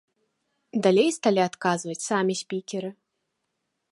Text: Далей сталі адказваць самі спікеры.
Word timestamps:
Далей 0.87 1.09
сталі 1.17 1.41
адказваць 1.49 1.99
самі 2.09 2.33
спікеры. 2.41 2.89